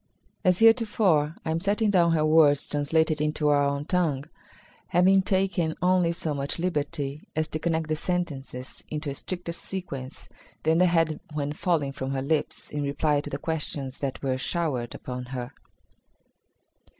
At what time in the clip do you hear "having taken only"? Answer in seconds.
4.87-6.11